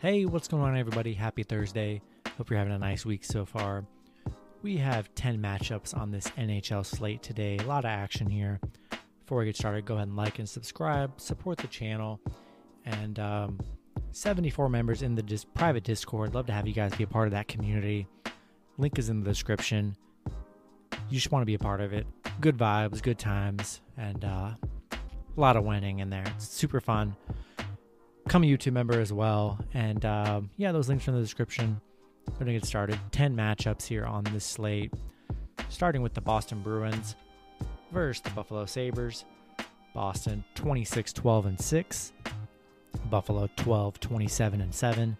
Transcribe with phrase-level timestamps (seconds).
[0.00, 1.12] Hey, what's going on, everybody?
[1.12, 2.00] Happy Thursday.
[2.36, 3.84] Hope you're having a nice week so far.
[4.62, 7.56] We have 10 matchups on this NHL slate today.
[7.58, 8.60] A lot of action here.
[8.90, 12.20] Before we get started, go ahead and like and subscribe, support the channel,
[12.84, 13.58] and um,
[14.12, 16.32] 74 members in the dis- private Discord.
[16.32, 18.06] Love to have you guys be a part of that community.
[18.76, 19.96] Link is in the description.
[21.10, 22.06] You just want to be a part of it.
[22.40, 24.52] Good vibes, good times, and uh,
[24.92, 26.22] a lot of winning in there.
[26.36, 27.16] It's super fun
[28.28, 29.58] become a YouTube member as well.
[29.72, 31.80] And um, yeah, those links are in the description.
[32.26, 32.98] We're going to get started.
[33.10, 34.92] 10 matchups here on this slate,
[35.70, 37.16] starting with the Boston Bruins
[37.90, 39.24] versus the Buffalo Sabres.
[39.94, 42.12] Boston 26 12 and 6,
[43.08, 45.16] Buffalo 12 27 and 7.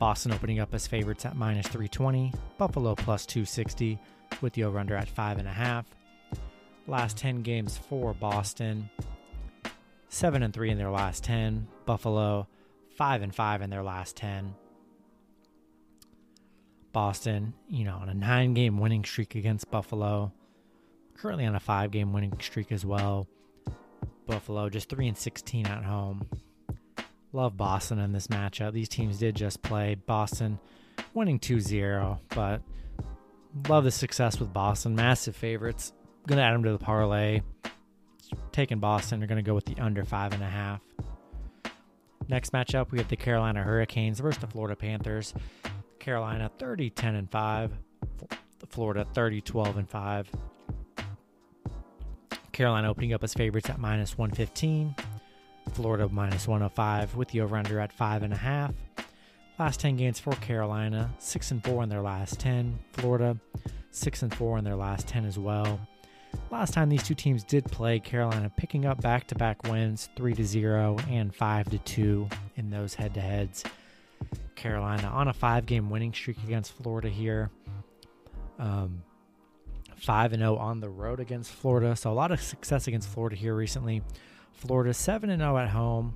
[0.00, 3.96] Boston opening up as favorites at minus 320, Buffalo plus 260
[4.40, 5.84] with the over under at 5.5.
[6.88, 8.90] Last 10 games for Boston
[10.14, 11.66] seven and three in their last ten.
[11.86, 12.46] Buffalo
[12.96, 14.54] five and five in their last ten.
[16.92, 20.32] Boston, you know, on a nine game winning streak against Buffalo.
[21.16, 23.28] Currently on a five game winning streak as well.
[24.26, 26.28] Buffalo just three and sixteen at home.
[27.32, 28.72] Love Boston in this matchup.
[28.72, 29.96] These teams did just play.
[29.96, 30.60] Boston
[31.14, 32.62] winning 2-0, but
[33.68, 34.94] love the success with Boston.
[34.94, 35.92] Massive favorites.
[36.28, 37.40] Gonna add them to the parlay
[38.52, 39.18] taking Boston.
[39.18, 40.80] They're going to go with the under five and a half.
[42.28, 45.34] Next matchup, we have the Carolina Hurricanes versus the Florida Panthers.
[45.98, 47.72] Carolina 30 10 and 5,
[48.68, 50.30] Florida 30 12 and 5.
[52.52, 54.94] Carolina opening up as favorites at minus 115,
[55.72, 58.74] Florida minus 105 with the over under at 5.5.
[59.58, 62.78] Last 10 games for Carolina, 6 and 4 in their last 10.
[62.92, 63.36] Florida,
[63.90, 65.80] 6 and 4 in their last 10 as well.
[66.50, 70.96] Last time these two teams did play, Carolina picking up back-to-back wins, 3 to 0
[71.08, 73.64] and 5 to 2 in those head-to-heads.
[74.54, 77.50] Carolina on a 5-game winning streak against Florida here.
[78.58, 79.02] Um
[79.96, 81.96] 5 and 0 on the road against Florida.
[81.96, 84.02] So a lot of success against Florida here recently.
[84.52, 86.14] Florida 7 and 0 at home.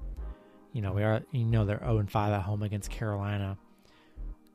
[0.72, 3.56] You know, we are you know they're 0 and 5 at home against Carolina.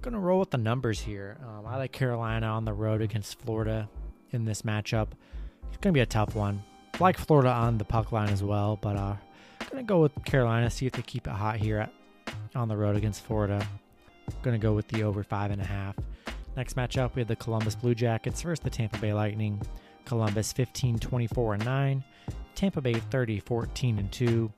[0.02, 1.38] Gonna roll with the numbers here.
[1.42, 3.90] Um, I like Carolina on the road against Florida
[4.32, 5.10] in this matchup.
[5.70, 6.64] It's going to be a tough one.
[7.00, 9.16] Like Florida on the puck line as well, but uh,
[9.74, 11.92] going to go with Carolina, see if they keep it hot here at,
[12.56, 13.66] on the road against Florida.
[14.44, 15.96] Going to go with the over five and a half.
[16.56, 19.62] Next matchup, we have the Columbus Blue Jackets versus the Tampa Bay Lightning.
[20.06, 22.04] Columbus 15 24 and 9.
[22.56, 24.52] Tampa Bay 30 14 and 2.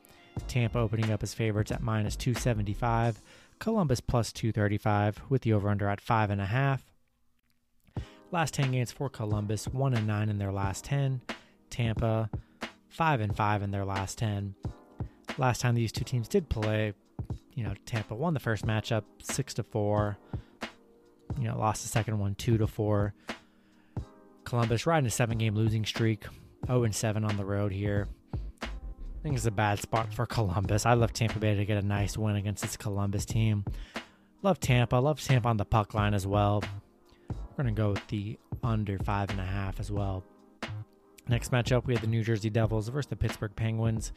[0.48, 3.22] Tampa opening up as favorites at minus 275.
[3.60, 6.82] Columbus plus 235 with the over under at 5.5.
[8.31, 11.22] Last 10 games for Columbus, 1 and 9 in their last 10.
[11.69, 12.30] Tampa,
[12.90, 14.56] 5 and 5 in their last 10.
[15.38, 16.94] Last time these two teams did play,
[17.53, 20.18] you know, Tampa won the first matchup 6 to 4.
[21.40, 23.13] You know, lost the second one 2 to 4.
[24.44, 26.25] Columbus riding a 7 game losing streak,
[26.68, 28.07] 0 and 7 on the road here.
[28.63, 28.68] I
[29.24, 30.86] think it's a bad spot for Columbus.
[30.86, 33.66] I love Tampa Bay to get a nice win against this Columbus team.
[34.44, 34.97] Love Tampa.
[34.97, 36.63] Love Tampa on the puck line as well.
[37.58, 40.26] We're going to go with the under five and a half as well.
[41.30, 44.12] Next matchup, we have the New Jersey Devils versus the Pittsburgh Penguins.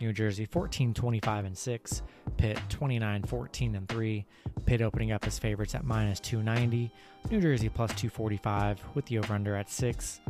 [0.00, 2.02] New Jersey 14 25 and 6,
[2.36, 4.26] Pitt 29 14 and 3.
[4.66, 6.90] Pitt opening up as favorites at minus 290,
[7.30, 10.20] New Jersey plus 245 with the over under at 6.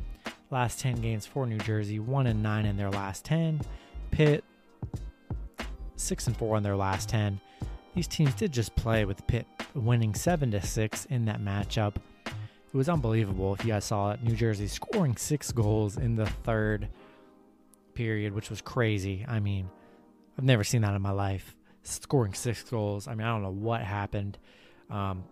[0.50, 3.62] Last 10 games for New Jersey, 1 and 9 in their last 10.
[4.10, 4.44] Pitt
[5.96, 7.40] 6 and 4 in their last 10.
[7.94, 11.96] These teams did just play with Pitt winning 7 to 6 in that matchup.
[12.72, 14.22] It was unbelievable if you guys saw it.
[14.22, 16.88] New Jersey scoring six goals in the third
[17.94, 19.26] period, which was crazy.
[19.28, 19.68] I mean,
[20.38, 21.54] I've never seen that in my life.
[21.82, 23.08] Scoring six goals.
[23.08, 24.38] I mean, I don't know what happened.
[24.88, 25.24] Um,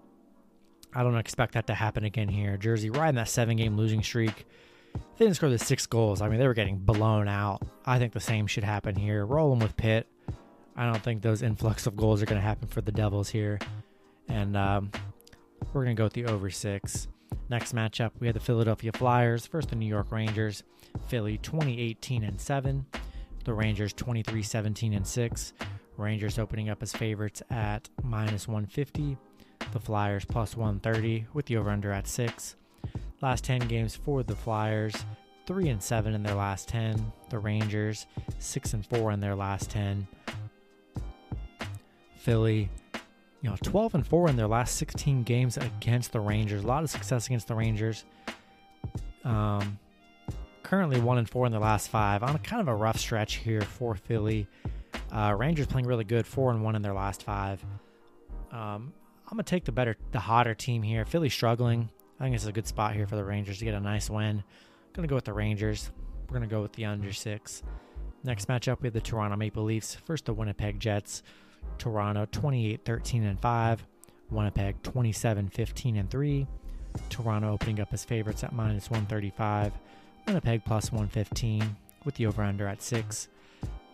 [0.94, 2.58] I don't expect that to happen again here.
[2.58, 4.46] Jersey riding that seven game losing streak.
[4.92, 6.20] They didn't score the six goals.
[6.20, 7.62] I mean, they were getting blown out.
[7.86, 9.24] I think the same should happen here.
[9.24, 10.06] Rolling with Pitt.
[10.76, 13.58] I don't think those influx of goals are going to happen for the Devils here.
[14.28, 14.90] And um,
[15.72, 17.08] we're going to go with the over six.
[17.50, 20.62] Next matchup, we had the Philadelphia Flyers versus the New York Rangers.
[21.08, 22.86] Philly 2018 and 7.
[23.44, 25.52] The Rangers 23 17 and 6.
[25.96, 29.16] Rangers opening up as favorites at minus 150.
[29.72, 32.54] The Flyers plus 130 with the over under at 6.
[33.20, 34.94] Last 10 games for the Flyers,
[35.46, 37.12] 3 and 7 in their last 10.
[37.30, 38.06] The Rangers
[38.38, 40.06] 6 and 4 in their last 10.
[42.14, 42.70] Philly
[43.42, 46.62] you know, 12 and 4 in their last 16 games against the Rangers.
[46.62, 48.04] A lot of success against the Rangers.
[49.24, 49.78] Um,
[50.62, 52.22] currently 1 and 4 in their last five.
[52.22, 54.46] On a kind of a rough stretch here for Philly.
[55.10, 57.64] Uh, Rangers playing really good, 4 and 1 in their last five.
[58.52, 58.92] Um,
[59.26, 61.04] I'm gonna take the better, the hotter team here.
[61.04, 61.88] Philly struggling.
[62.18, 64.10] I think this is a good spot here for the Rangers to get a nice
[64.10, 64.44] win.
[64.92, 65.90] Gonna go with the Rangers.
[66.28, 67.62] We're gonna go with the under six.
[68.22, 69.94] Next matchup, we have the Toronto Maple Leafs.
[69.94, 71.22] First, the Winnipeg Jets.
[71.78, 73.86] Toronto 28 13 and 5.
[74.30, 76.46] Winnipeg 27 15 and 3.
[77.08, 79.72] Toronto opening up as favorites at minus 135.
[80.26, 83.28] Winnipeg plus 115 with the over under at 6.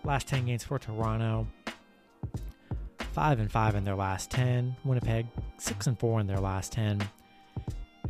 [0.05, 1.47] Last 10 games for Toronto.
[3.13, 4.77] 5 and 5 in their last 10.
[4.85, 5.27] Winnipeg
[5.59, 7.01] 6 and 4 in their last 10.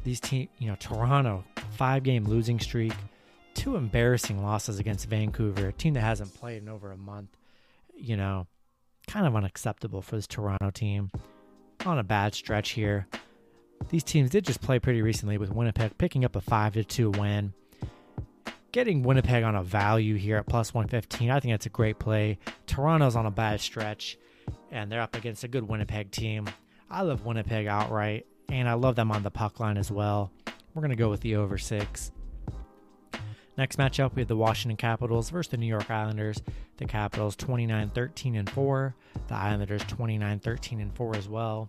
[0.02, 2.92] These team, you know, Toronto 5 game losing streak.
[3.54, 7.30] Two embarrassing losses against Vancouver, a team that hasn't played in over a month.
[7.96, 8.46] You know,
[9.06, 11.10] kind of unacceptable for this Toronto team.
[11.84, 13.06] On a bad stretch here.
[13.90, 17.10] These teams did just play pretty recently with Winnipeg picking up a 5 to 2
[17.10, 17.52] win.
[18.72, 22.38] Getting Winnipeg on a value here at plus 115, I think that's a great play.
[22.66, 24.18] Toronto's on a bad stretch,
[24.70, 26.46] and they're up against a good Winnipeg team.
[26.90, 30.30] I love Winnipeg outright, and I love them on the puck line as well.
[30.74, 32.12] We're going to go with the over 6.
[33.58, 36.42] Next matchup, we have the Washington Capitals versus the New York Islanders.
[36.76, 38.94] The Capitals 29 13 and 4.
[39.28, 41.66] The Islanders 29 13 and 4 as well.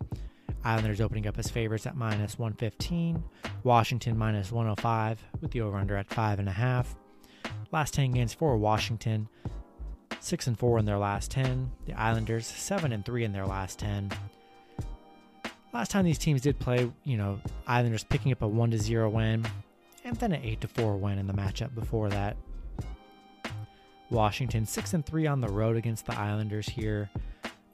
[0.66, 3.24] Islanders opening up as favorites at minus 115.
[3.63, 6.88] Washington minus 105 with the over under at 5.5.
[7.72, 9.30] Last 10 games for Washington
[10.19, 11.72] 6 and 4 in their last 10.
[11.86, 14.12] The Islanders 7 and 3 in their last 10.
[15.74, 19.10] Last time these teams did play, you know, Islanders picking up a 1 to 0
[19.10, 19.45] win
[20.07, 22.38] and then an 8 to 4 win in the matchup before that.
[24.09, 27.09] Washington 6 and 3 on the road against the Islanders here.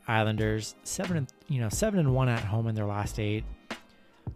[0.07, 3.44] Islanders 7 and you know 7 and 1 at home in their last 8.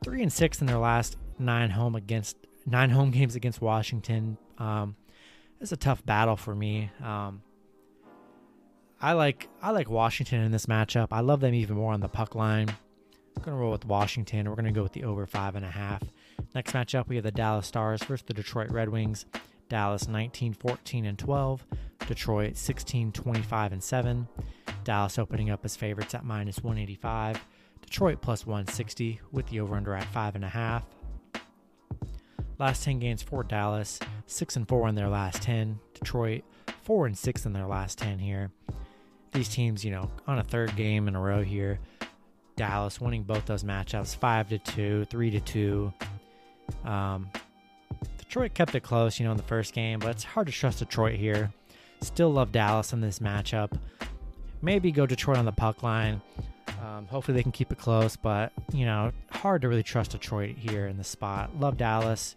[0.04, 4.38] 3 and 6 in their last 9 home against 9 home games against Washington.
[4.60, 4.96] Um
[5.60, 6.92] it's a tough battle for me.
[7.04, 7.42] Um
[9.02, 11.08] I like I like Washington in this matchup.
[11.12, 12.70] I love them even more on the puck line.
[13.36, 14.48] I'm gonna roll with Washington.
[14.48, 16.04] We're gonna go with the over five and a half.
[16.56, 19.26] Next matchup, we have the Dallas Stars versus the Detroit Red Wings.
[19.70, 21.66] Dallas 19 14 and 12.
[22.08, 24.28] Detroit 16 25 and 7.
[24.84, 27.44] Dallas opening up as favorites at minus 185.
[27.82, 30.84] Detroit plus 160 with the over under at 5.5.
[32.60, 35.80] Last 10 games for Dallas 6 and 4 in their last 10.
[35.94, 36.44] Detroit
[36.84, 38.52] 4 and 6 in their last 10 here.
[39.32, 41.80] These teams, you know, on a third game in a row here.
[42.56, 45.94] Dallas winning both those matchups 5 to 2, 3 to 2.
[46.86, 47.30] Um,
[48.18, 50.80] Detroit kept it close, you know, in the first game, but it's hard to trust
[50.80, 51.52] Detroit here.
[52.02, 53.78] Still love Dallas in this matchup.
[54.62, 56.22] Maybe go Detroit on the puck line.
[56.82, 60.56] Um, hopefully they can keep it close, but you know, hard to really trust Detroit
[60.58, 61.58] here in the spot.
[61.60, 62.36] Love Dallas.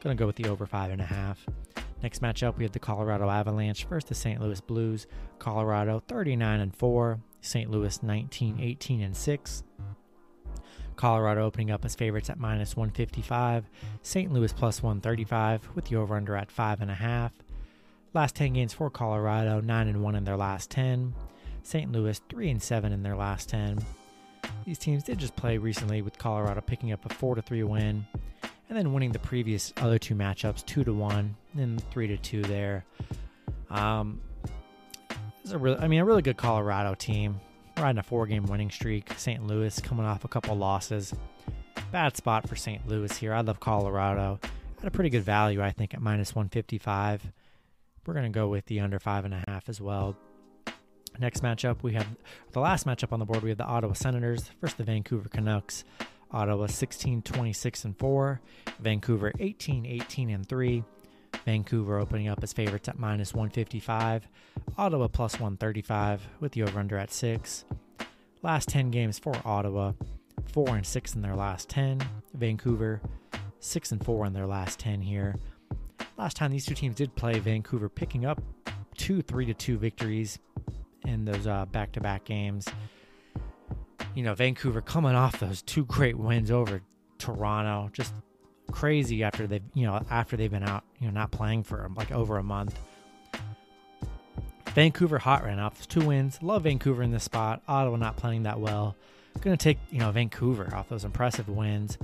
[0.00, 1.44] Gonna go with the over five and a half.
[2.02, 4.40] Next matchup, we have the Colorado Avalanche versus the St.
[4.40, 5.06] Louis Blues.
[5.38, 7.70] Colorado 39 and 4, St.
[7.70, 9.62] Louis 19 18 and 6.
[10.96, 13.64] Colorado opening up as favorites at minus 155,
[14.02, 14.32] St.
[14.32, 17.30] Louis plus 135 with the over under at 5.5.
[18.14, 21.14] Last 10 games for Colorado, 9 and 1 in their last 10.
[21.62, 21.92] St.
[21.92, 23.78] Louis 3 and 7 in their last 10.
[24.64, 28.06] These teams did just play recently with Colorado picking up a 4 to 3 win
[28.68, 32.42] and then winning the previous other two matchups 2 to 1 and 3 to 2
[32.42, 32.84] there.
[33.70, 34.20] Um,
[35.08, 37.40] this is a really, I mean, a really good Colorado team
[37.78, 39.12] riding a four game winning streak.
[39.16, 39.46] St.
[39.46, 41.14] Louis coming off a couple losses.
[41.92, 42.86] Bad spot for St.
[42.88, 43.32] Louis here.
[43.32, 44.40] I love Colorado.
[44.80, 47.32] At a pretty good value, I think, at minus 155.
[48.06, 50.16] We're going to go with the under five and a half as well.
[51.18, 52.06] Next matchup, we have
[52.52, 53.42] the last matchup on the board.
[53.42, 55.84] We have the Ottawa Senators versus the Vancouver Canucks.
[56.30, 58.40] Ottawa 16 26 and 4,
[58.80, 60.84] Vancouver 18 18 and 3.
[61.46, 64.28] Vancouver opening up as favorites at minus 155,
[64.76, 67.64] Ottawa plus 135 with the over under at 6.
[68.42, 69.92] Last 10 games for Ottawa,
[70.52, 72.00] 4 and 6 in their last 10.
[72.34, 73.00] Vancouver
[73.60, 75.36] 6 and 4 in their last 10 here.
[76.18, 78.42] Last time these two teams did play, Vancouver picking up
[78.96, 80.38] two 3 to 2 victories
[81.04, 82.66] in those back to back games.
[84.16, 86.82] You know, Vancouver coming off those two great wins over
[87.18, 88.14] Toronto, just
[88.70, 92.12] crazy after they've you know after they've been out you know not playing for like
[92.12, 92.78] over a month.
[94.68, 95.72] Vancouver hot right now.
[95.88, 96.38] Two wins.
[96.42, 97.62] Love Vancouver in this spot.
[97.66, 98.94] Ottawa not playing that well.
[99.40, 101.98] Going to take you know Vancouver off those impressive wins.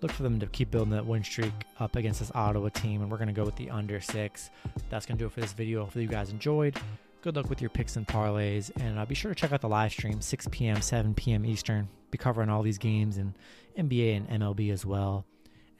[0.00, 3.10] Look for them to keep building that win streak up against this Ottawa team, and
[3.10, 4.50] we're going to go with the under six.
[4.90, 5.80] That's going to do it for this video.
[5.82, 6.76] Hopefully you guys enjoyed.
[7.20, 9.68] Good luck with your picks and parlays, and uh, be sure to check out the
[9.68, 10.80] live stream 6 p.m.
[10.80, 11.44] 7 p.m.
[11.44, 11.88] Eastern.
[12.12, 13.34] Be covering all these games and
[13.76, 15.24] NBA and MLB as well.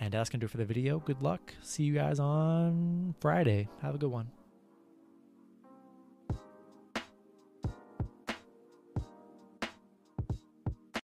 [0.01, 1.01] And that's going to do it for the video.
[1.01, 1.55] Good luck.
[1.63, 3.69] See you guys on Friday.
[3.83, 4.31] Have a good one.